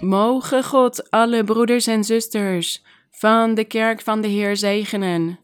[0.00, 5.38] Mogen God alle broeders en zusters van de kerk van de Heer zegenen.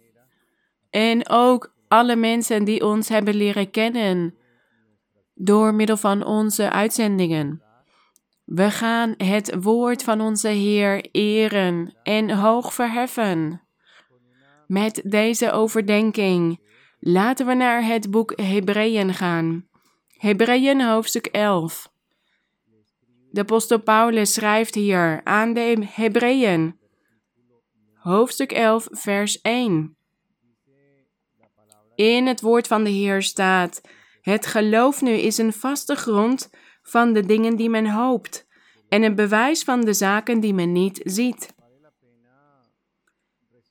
[0.90, 4.34] En ook alle mensen die ons hebben leren kennen
[5.34, 7.62] door middel van onze uitzendingen.
[8.44, 13.62] We gaan het woord van onze Heer eren en hoog verheffen.
[14.66, 16.60] Met deze overdenking
[17.00, 19.66] laten we naar het boek Hebreeën gaan.
[20.16, 21.94] Hebreeën hoofdstuk 11.
[23.36, 26.78] De apostel Paulus schrijft hier aan de Hebreeën,
[27.94, 29.96] hoofdstuk 11, vers 1.
[31.94, 33.80] In het woord van de Heer staat:
[34.20, 36.50] Het geloof nu is een vaste grond
[36.82, 38.46] van de dingen die men hoopt
[38.88, 41.54] en een bewijs van de zaken die men niet ziet.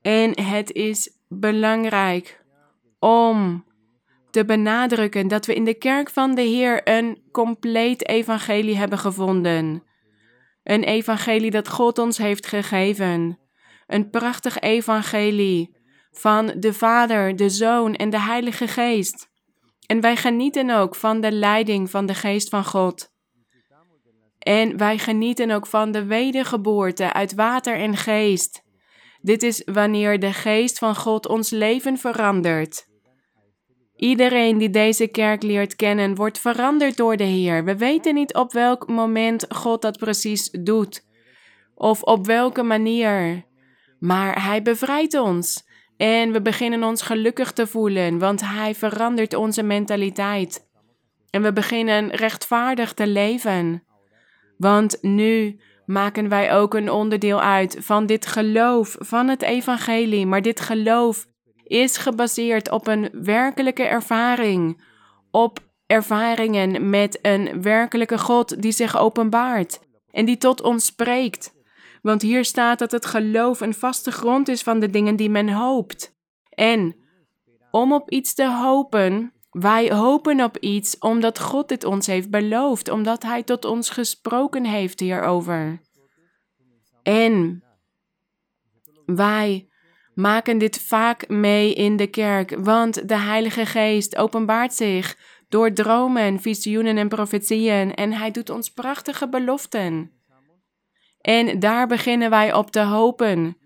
[0.02, 2.44] En het is belangrijk
[3.00, 3.65] om
[4.36, 9.84] te benadrukken dat we in de kerk van de Heer een compleet evangelie hebben gevonden.
[10.64, 13.40] Een evangelie dat God ons heeft gegeven.
[13.88, 15.78] Een prachtig evangelie
[16.12, 19.30] van de Vader, de Zoon en de Heilige Geest.
[19.86, 23.12] En wij genieten ook van de leiding van de Geest van God.
[24.40, 28.64] En wij genieten ook van de wedergeboorte uit water en geest.
[29.22, 32.94] Dit is wanneer de Geest van God ons leven verandert.
[33.96, 37.64] Iedereen die deze kerk leert kennen, wordt veranderd door de Heer.
[37.64, 41.06] We weten niet op welk moment God dat precies doet,
[41.76, 43.46] of op welke manier.
[44.00, 45.66] Maar Hij bevrijdt ons.
[45.98, 50.68] En we beginnen ons gelukkig te voelen, want Hij verandert onze mentaliteit.
[51.30, 53.84] En we beginnen rechtvaardig te leven.
[54.58, 60.26] Want nu maken wij ook een onderdeel uit van dit geloof van het Evangelie.
[60.26, 61.26] Maar dit geloof
[61.68, 64.84] is gebaseerd op een werkelijke ervaring,
[65.32, 69.80] op ervaringen met een werkelijke God die zich openbaart
[70.12, 71.54] en die tot ons spreekt.
[72.02, 75.50] Want hier staat dat het geloof een vaste grond is van de dingen die men
[75.50, 76.16] hoopt.
[76.50, 76.96] En
[77.72, 82.90] om op iets te hopen, wij hopen op iets omdat God dit ons heeft beloofd,
[82.90, 85.82] omdat Hij tot ons gesproken heeft hierover.
[87.04, 87.64] En
[89.06, 89.70] wij
[90.16, 95.18] maken dit vaak mee in de kerk, want de Heilige Geest openbaart zich
[95.50, 100.12] door dromen, visioenen en profetieën en Hij doet ons prachtige beloften.
[101.22, 103.58] En daar beginnen wij op te hopen.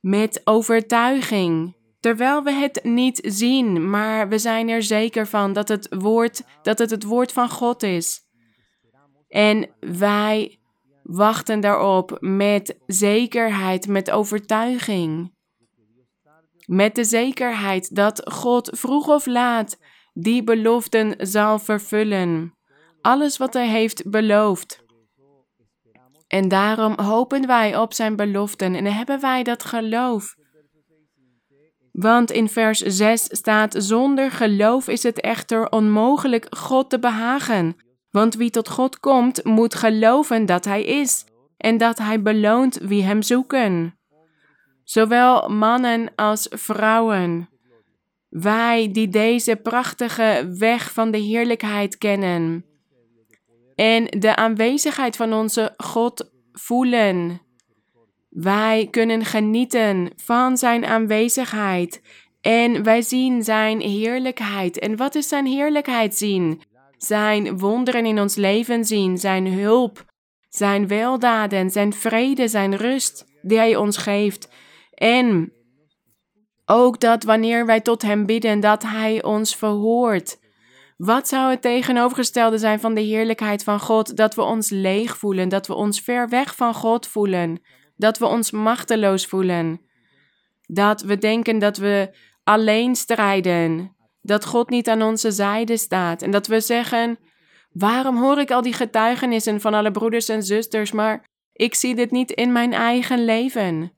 [0.00, 1.76] Met overtuiging.
[2.00, 6.78] Terwijl we het niet zien, maar we zijn er zeker van dat het woord, dat
[6.78, 8.22] het, het woord van God is.
[9.28, 10.58] En wij
[11.04, 15.32] wachten daarop met zekerheid, met overtuiging.
[16.66, 19.78] Met de zekerheid dat God vroeg of laat
[20.12, 22.54] die beloften zal vervullen.
[23.00, 24.82] Alles wat Hij heeft beloofd.
[26.26, 30.34] En daarom hopen wij op Zijn beloften en hebben wij dat geloof.
[31.92, 37.76] Want in vers 6 staat: Zonder geloof is het echter onmogelijk God te behagen.
[38.14, 41.24] Want wie tot God komt, moet geloven dat Hij is
[41.56, 43.98] en dat Hij beloont wie Hem zoeken.
[44.84, 47.48] Zowel mannen als vrouwen.
[48.28, 52.64] Wij die deze prachtige weg van de heerlijkheid kennen
[53.74, 57.40] en de aanwezigheid van onze God voelen.
[58.28, 62.02] Wij kunnen genieten van Zijn aanwezigheid
[62.40, 64.78] en wij zien Zijn heerlijkheid.
[64.78, 66.62] En wat is Zijn heerlijkheid zien?
[67.04, 70.04] Zijn wonderen in ons leven zien, Zijn hulp,
[70.48, 74.48] Zijn weldaden, Zijn vrede, Zijn rust die Hij ons geeft.
[74.94, 75.52] En
[76.66, 80.42] ook dat wanneer wij tot Hem bidden, dat Hij ons verhoort.
[80.96, 84.16] Wat zou het tegenovergestelde zijn van de heerlijkheid van God?
[84.16, 87.60] Dat we ons leeg voelen, dat we ons ver weg van God voelen,
[87.96, 89.80] dat we ons machteloos voelen,
[90.66, 96.30] dat we denken dat we alleen strijden, dat God niet aan onze zijde staat en
[96.30, 97.18] dat we zeggen:
[97.72, 102.10] waarom hoor ik al die getuigenissen van alle broeders en zusters, maar ik zie dit
[102.10, 103.92] niet in mijn eigen leven?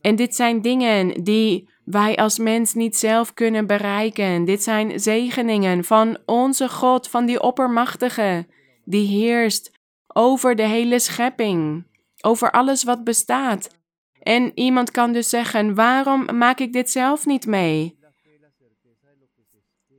[0.00, 4.44] En dit zijn dingen die wij als mens niet zelf kunnen bereiken.
[4.44, 8.46] Dit zijn zegeningen van onze God, van die oppermachtige,
[8.84, 9.72] die heerst
[10.06, 11.86] over de hele schepping,
[12.20, 13.74] over alles wat bestaat.
[14.20, 17.95] En iemand kan dus zeggen: waarom maak ik dit zelf niet mee?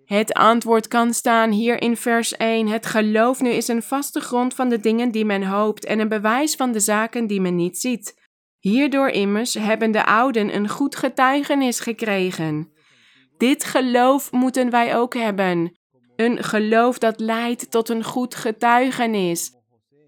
[0.08, 2.68] Het antwoord kan staan hier in vers 1.
[2.68, 6.08] Het geloof nu is een vaste grond van de dingen die men hoopt en een
[6.08, 8.16] bewijs van de zaken die men niet ziet.
[8.60, 12.72] Hierdoor immers hebben de ouden een goed getuigenis gekregen.
[13.38, 15.78] Dit geloof moeten wij ook hebben.
[16.16, 19.52] Een geloof dat leidt tot een goed getuigenis.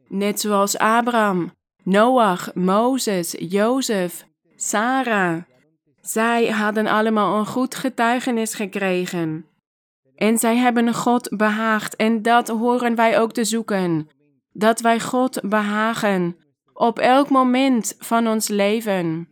[0.08, 1.52] Net zoals Abraham,
[1.84, 4.26] Noach, Mozes, Jozef,
[4.56, 5.42] Sarah.
[6.02, 9.49] Zij hadden allemaal een goed getuigenis gekregen.
[10.20, 14.08] En zij hebben God behaagd en dat horen wij ook te zoeken.
[14.52, 16.38] Dat wij God behagen
[16.74, 19.30] op elk moment van ons leven.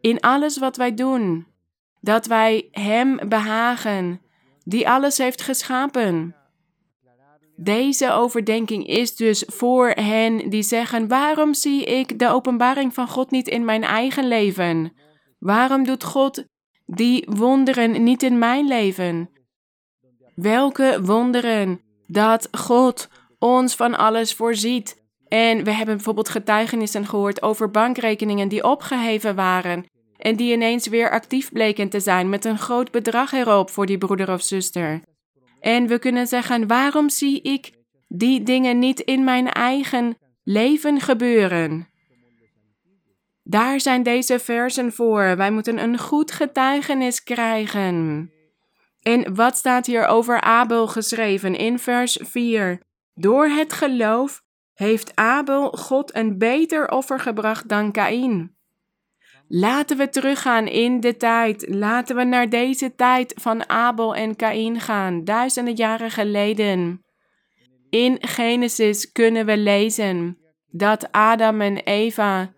[0.00, 1.46] In alles wat wij doen.
[2.00, 4.20] Dat wij Hem behagen,
[4.64, 6.34] die alles heeft geschapen.
[7.56, 13.30] Deze overdenking is dus voor hen die zeggen: Waarom zie ik de openbaring van God
[13.30, 14.92] niet in mijn eigen leven?
[15.38, 16.44] Waarom doet God
[16.86, 19.39] die wonderen niet in mijn leven?
[20.40, 23.08] Welke wonderen dat God
[23.38, 25.02] ons van alles voorziet.
[25.28, 29.84] En we hebben bijvoorbeeld getuigenissen gehoord over bankrekeningen die opgeheven waren
[30.16, 33.98] en die ineens weer actief bleken te zijn met een groot bedrag erop voor die
[33.98, 35.02] broeder of zuster.
[35.60, 37.70] En we kunnen zeggen: waarom zie ik
[38.08, 41.88] die dingen niet in mijn eigen leven gebeuren?
[43.42, 45.36] Daar zijn deze versen voor.
[45.36, 48.30] Wij moeten een goed getuigenis krijgen.
[49.02, 52.80] En wat staat hier over Abel geschreven in vers 4?
[53.14, 54.42] Door het geloof
[54.74, 58.56] heeft Abel God een beter offer gebracht dan Kaïn.
[59.48, 61.68] Laten we teruggaan in de tijd.
[61.68, 67.04] Laten we naar deze tijd van Abel en Kaïn gaan, duizenden jaren geleden.
[67.88, 72.52] In Genesis kunnen we lezen dat Adam en Eva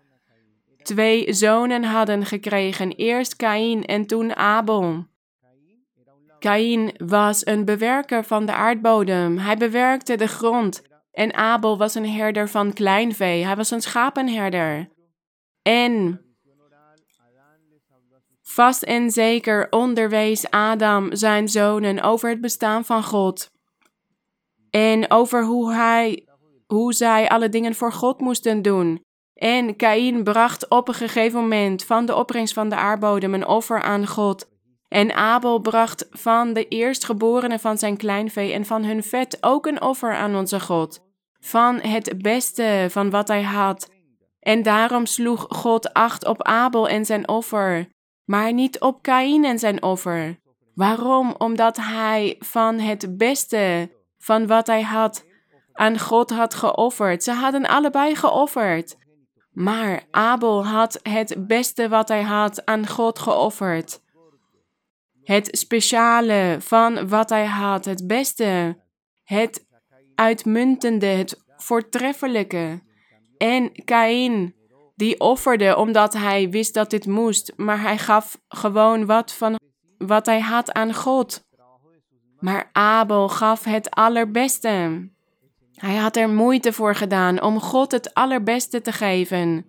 [0.83, 5.11] twee zonen hadden gekregen, eerst Kaïn en toen Abel.
[6.43, 9.37] Kaïn was een bewerker van de aardbodem.
[9.37, 10.81] Hij bewerkte de grond.
[11.11, 13.45] En Abel was een herder van kleinvee.
[13.45, 14.89] Hij was een schapenherder.
[15.61, 16.21] En
[18.41, 23.51] vast en zeker onderwees Adam zijn zonen over het bestaan van God.
[24.69, 26.27] En over hoe, hij,
[26.65, 29.03] hoe zij alle dingen voor God moesten doen.
[29.33, 33.81] En Kaïn bracht op een gegeven moment van de opbrengst van de aardbodem een offer
[33.81, 34.51] aan God.
[34.93, 39.81] En Abel bracht van de eerstgeborenen van zijn kleinvee en van hun vet ook een
[39.81, 40.99] offer aan onze God.
[41.39, 43.89] Van het beste van wat hij had.
[44.39, 47.87] En daarom sloeg God acht op Abel en zijn offer,
[48.23, 50.39] maar niet op Kaïn en zijn offer.
[50.73, 51.35] Waarom?
[51.37, 55.25] Omdat hij van het beste van wat hij had
[55.73, 57.23] aan God had geofferd.
[57.23, 58.97] Ze hadden allebei geofferd.
[59.51, 64.01] Maar Abel had het beste wat hij had aan God geofferd
[65.23, 68.77] het speciale van wat hij had, het beste,
[69.23, 69.65] het
[70.15, 72.81] uitmuntende, het voortreffelijke.
[73.37, 74.55] En Kain,
[74.95, 79.55] die offerde omdat hij wist dat dit moest, maar hij gaf gewoon wat van
[79.97, 81.43] wat hij had aan God.
[82.39, 85.09] Maar Abel gaf het allerbeste.
[85.73, 89.65] Hij had er moeite voor gedaan om God het allerbeste te geven.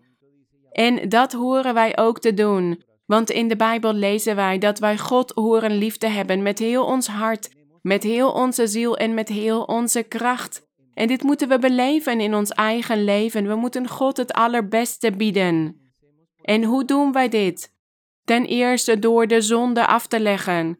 [0.70, 2.82] En dat horen wij ook te doen.
[3.14, 6.84] Want in de Bijbel lezen wij dat wij God horen lief te hebben met heel
[6.84, 7.50] ons hart,
[7.82, 10.66] met heel onze ziel en met heel onze kracht.
[10.94, 13.46] En dit moeten we beleven in ons eigen leven.
[13.46, 15.80] We moeten God het allerbeste bieden.
[16.42, 17.72] En hoe doen wij dit?
[18.24, 20.78] Ten eerste door de zonde af te leggen,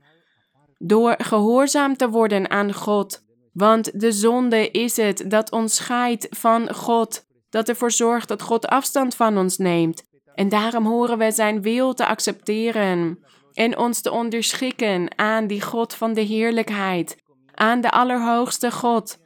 [0.79, 3.25] door gehoorzaam te worden aan God.
[3.53, 8.67] Want de zonde is het dat ons scheidt van God, dat ervoor zorgt dat God
[8.67, 10.14] afstand van ons neemt.
[10.35, 13.19] En daarom horen we zijn wil te accepteren
[13.53, 17.17] en ons te onderschikken aan die God van de heerlijkheid,
[17.55, 19.19] aan de Allerhoogste God.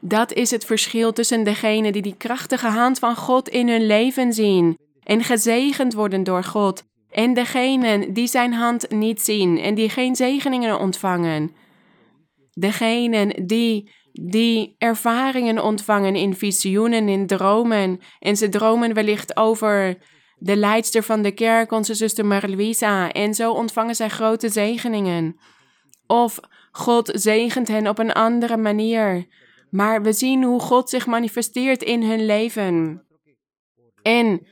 [0.00, 4.32] Dat is het verschil tussen degenen die die krachtige hand van God in hun leven
[4.32, 9.88] zien en gezegend worden door God, en degenen die zijn hand niet zien en die
[9.88, 11.54] geen zegeningen ontvangen.
[12.52, 13.90] Degenen die
[14.22, 18.00] die ervaringen ontvangen in visioenen, in dromen.
[18.18, 19.98] En ze dromen wellicht over
[20.36, 23.12] de leidster van de kerk, onze zuster Marluisa.
[23.12, 25.36] En zo ontvangen zij grote zegeningen.
[26.06, 26.40] Of
[26.72, 29.26] God zegent hen op een andere manier.
[29.70, 33.04] Maar we zien hoe God zich manifesteert in hun leven.
[34.02, 34.46] En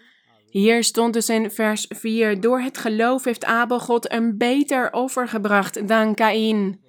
[0.48, 5.28] hier stond dus in vers 4: Door het geloof heeft Abel God een beter offer
[5.28, 6.83] gebracht dan Kaïn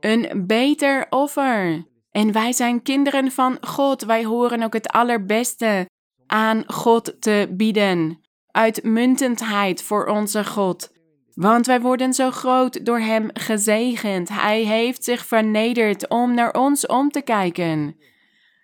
[0.00, 1.84] een beter offer.
[2.10, 4.02] En wij zijn kinderen van God.
[4.02, 5.88] Wij horen ook het allerbeste
[6.26, 8.20] aan God te bieden.
[8.50, 10.92] Uitmuntendheid voor onze God.
[11.34, 14.28] Want wij worden zo groot door Hem gezegend.
[14.28, 17.96] Hij heeft zich vernederd om naar ons om te kijken.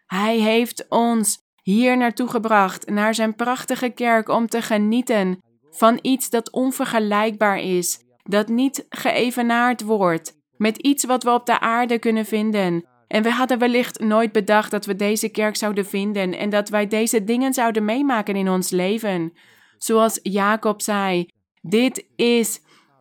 [0.07, 5.40] Hij heeft ons hier naartoe gebracht, naar Zijn prachtige kerk, om te genieten
[5.71, 11.60] van iets dat onvergelijkbaar is, dat niet geëvenaard wordt, met iets wat we op de
[11.60, 12.84] aarde kunnen vinden.
[13.08, 16.86] En we hadden wellicht nooit bedacht dat we deze kerk zouden vinden en dat wij
[16.86, 19.32] deze dingen zouden meemaken in ons leven.
[19.78, 21.28] Zoals Jacob zei,
[21.60, 22.60] dit is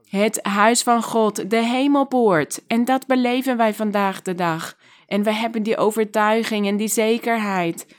[0.10, 2.64] het huis van God, de hemelpoort.
[2.68, 4.78] En dat beleven wij vandaag de dag.
[5.08, 7.96] En we hebben die overtuiging en die zekerheid.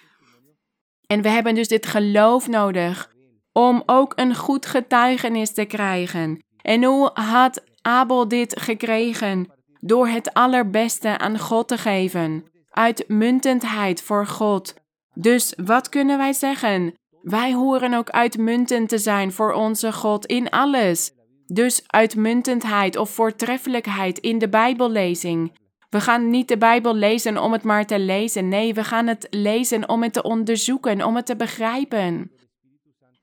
[1.07, 3.15] En we hebben dus dit geloof nodig
[3.53, 6.45] om ook een goed getuigenis te krijgen.
[6.63, 9.51] En hoe had Abel dit gekregen?
[9.81, 14.75] Door het allerbeste aan God te geven, uitmuntendheid voor God.
[15.15, 16.95] Dus wat kunnen wij zeggen?
[17.23, 21.13] Wij horen ook uitmuntend te zijn voor onze God in alles.
[21.47, 25.59] Dus uitmuntendheid of voortreffelijkheid in de Bijbellezing.
[25.91, 28.49] We gaan niet de Bijbel lezen om het maar te lezen.
[28.49, 32.31] Nee, we gaan het lezen om het te onderzoeken, om het te begrijpen.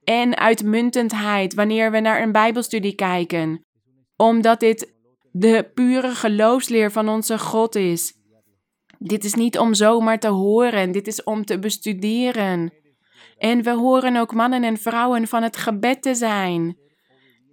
[0.03, 3.61] En uitmuntendheid wanneer we naar een Bijbelstudie kijken,
[4.15, 4.93] omdat dit
[5.31, 8.13] de pure geloofsleer van onze God is.
[8.99, 12.73] Dit is niet om zomaar te horen, dit is om te bestuderen.
[13.37, 16.77] En we horen ook mannen en vrouwen van het gebed te zijn.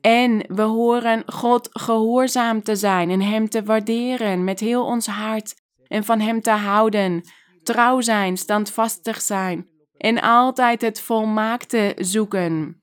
[0.01, 5.55] En we horen God gehoorzaam te zijn en Hem te waarderen met heel ons hart
[5.87, 7.23] en van Hem te houden,
[7.63, 12.80] trouw zijn, standvastig zijn en altijd het volmaakte zoeken.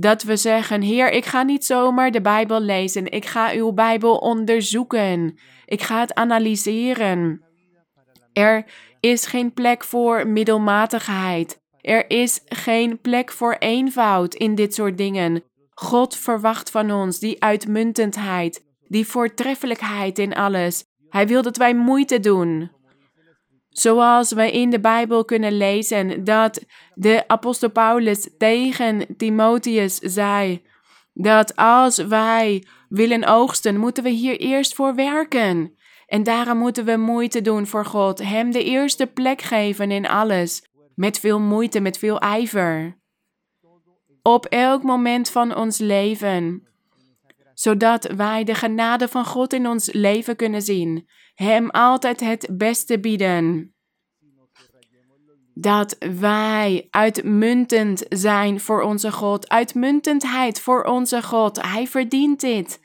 [0.00, 4.16] Dat we zeggen, Heer, ik ga niet zomaar de Bijbel lezen, ik ga uw Bijbel
[4.16, 7.42] onderzoeken, ik ga het analyseren.
[8.32, 8.64] Er
[9.00, 11.60] is geen plek voor middelmatigheid.
[11.80, 15.42] Er is geen plek voor eenvoud in dit soort dingen.
[15.74, 20.84] God verwacht van ons die uitmuntendheid, die voortreffelijkheid in alles.
[21.08, 22.70] Hij wil dat wij moeite doen.
[23.78, 30.62] Zoals we in de Bijbel kunnen lezen dat de apostel Paulus tegen Timotheus zei
[31.12, 35.74] dat als wij willen oogsten, moeten we hier eerst voor werken.
[36.06, 40.62] En daarom moeten we moeite doen voor God, Hem de eerste plek geven in alles,
[40.94, 42.98] met veel moeite, met veel ijver.
[44.22, 46.68] Op elk moment van ons leven,
[47.58, 53.00] zodat wij de genade van God in ons leven kunnen zien, Hem altijd het beste
[53.00, 53.74] bieden.
[55.54, 61.62] Dat wij uitmuntend zijn voor onze God, uitmuntendheid voor onze God.
[61.62, 62.80] Hij verdient dit.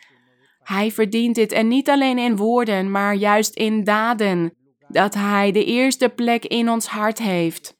[0.64, 4.54] Hij verdient dit en niet alleen in woorden, maar juist in daden.
[4.88, 7.76] Dat Hij de eerste plek in ons hart heeft.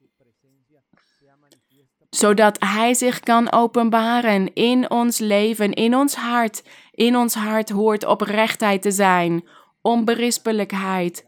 [2.14, 6.64] Zodat Hij zich kan openbaren in ons leven, in ons hart.
[6.92, 9.48] In ons hart hoort oprechtheid te zijn,
[9.82, 11.26] onberispelijkheid,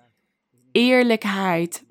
[0.72, 1.86] eerlijkheid,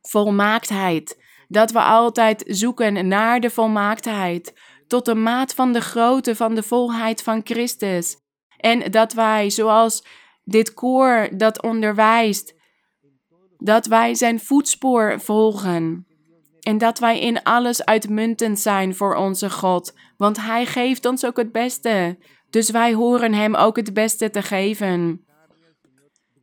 [0.00, 1.22] volmaaktheid.
[1.48, 6.62] Dat we altijd zoeken naar de volmaaktheid, tot de maat van de grootte van de
[6.62, 8.16] volheid van Christus.
[8.56, 10.04] En dat wij, zoals
[10.44, 12.54] dit koor dat onderwijst,
[13.58, 16.07] dat wij zijn voetspoor volgen.
[16.68, 21.36] En dat wij in alles uitmuntend zijn voor onze God, want Hij geeft ons ook
[21.36, 22.18] het beste.
[22.50, 25.24] Dus wij horen Hem ook het beste te geven.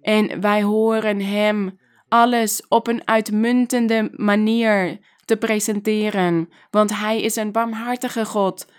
[0.02, 7.52] En wij horen Hem alles op een uitmuntende manier te presenteren, want Hij is een
[7.52, 8.72] barmhartige God,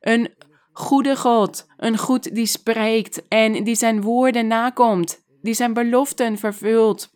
[0.00, 0.34] een
[0.72, 7.10] goede God, een God die spreekt en die zijn woorden nakomt, die zijn beloften vervult.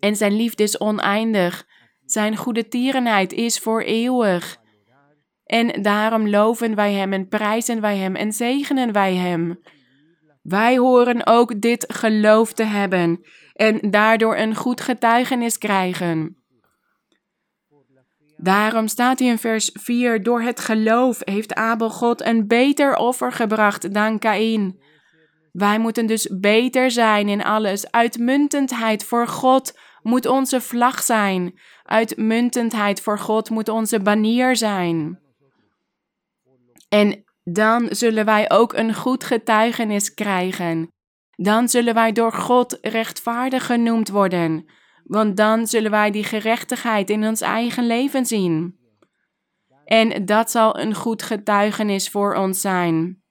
[0.00, 1.66] En zijn liefde is oneindig,
[2.10, 4.56] zijn goede tierenheid is voor eeuwig.
[5.44, 9.60] En daarom loven wij Hem en prijzen wij Hem en zegenen wij Hem.
[10.42, 13.20] Wij horen ook dit geloof te hebben
[13.52, 16.36] en daardoor een goed getuigenis krijgen.
[18.36, 23.32] Daarom staat hij in vers 4: Door het geloof heeft Abel God een beter offer
[23.32, 24.80] gebracht dan Kaïn.
[25.52, 27.90] Wij moeten dus beter zijn in alles.
[27.90, 31.60] Uitmuntendheid voor God moet onze vlag zijn.
[31.88, 35.20] Uitmuntendheid voor God moet onze banier zijn.
[36.88, 40.92] En dan zullen wij ook een goed getuigenis krijgen.
[41.36, 44.66] Dan zullen wij door God rechtvaardig genoemd worden
[45.08, 48.78] want dan zullen wij die gerechtigheid in ons eigen leven zien.
[49.84, 53.22] En dat zal een goed getuigenis voor ons zijn.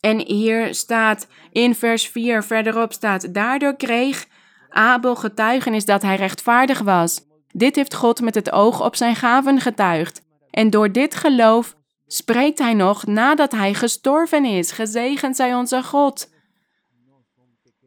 [0.00, 4.26] En hier staat in vers 4 verderop staat, daardoor kreeg
[4.68, 7.20] Abel getuigenis dat hij rechtvaardig was.
[7.56, 10.22] Dit heeft God met het oog op zijn gaven getuigd.
[10.50, 11.74] En door dit geloof
[12.06, 14.72] spreekt hij nog nadat hij gestorven is.
[14.72, 16.30] Gezegend zij onze God.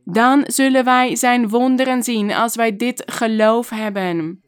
[0.03, 4.41] Dan zullen wij zijn wonderen zien als wij dit geloof hebben.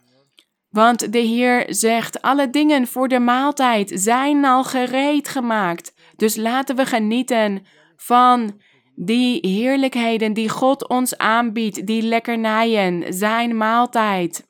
[0.69, 5.93] Want de Heer zegt: alle dingen voor de maaltijd zijn al gereed gemaakt.
[6.15, 8.61] Dus laten we genieten van
[8.95, 14.47] die heerlijkheden die God ons aanbiedt, die lekkernijen, zijn maaltijd,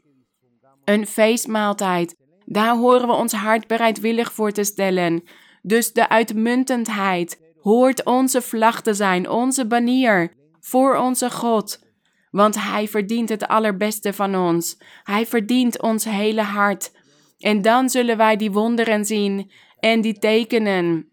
[0.90, 2.16] een feestmaaltijd,
[2.46, 5.24] daar horen we ons hart bereidwillig voor te stellen.
[5.62, 11.88] Dus de uitmuntendheid hoort onze vlag te zijn, onze banier voor onze God.
[12.32, 14.78] Want Hij verdient het allerbeste van ons.
[15.04, 16.92] Hij verdient ons hele hart.
[17.38, 21.12] En dan zullen wij die wonderen zien en die tekenen.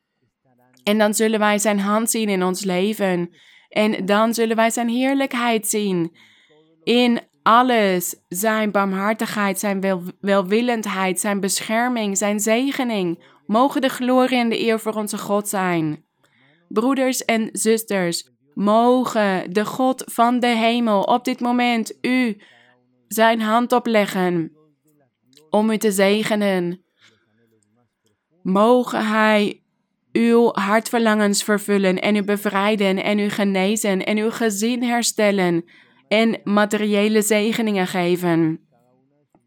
[0.85, 3.31] En dan zullen wij Zijn hand zien in ons leven.
[3.69, 6.17] En dan zullen wij Zijn heerlijkheid zien.
[6.83, 13.25] In alles, Zijn barmhartigheid, Zijn wel, welwillendheid, Zijn bescherming, Zijn zegening.
[13.47, 16.05] Mogen de glorie en de eer voor onze God zijn.
[16.69, 22.41] Broeders en zusters, mogen de God van de hemel op dit moment u
[23.09, 24.53] zijn hand opleggen
[25.51, 26.85] om u te zegenen.
[28.43, 29.63] Mogen Hij
[30.13, 35.65] uw hartverlangens vervullen en u bevrijden en u genezen en uw gezin herstellen
[36.09, 38.61] en materiële zegeningen geven.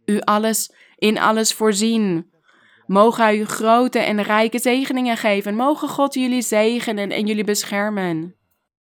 [0.06, 2.32] U alles in alles voorzien.
[2.86, 5.56] Mogen u grote en rijke zegeningen geven.
[5.56, 8.38] Mogen God jullie zegenen en jullie beschermen.